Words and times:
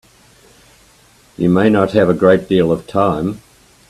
You 1.37 1.49
may 1.51 1.69
not 1.69 1.91
have 1.91 2.09
a 2.09 2.15
great 2.15 2.49
deal 2.49 2.71
of 2.71 2.87
time. 2.87 3.43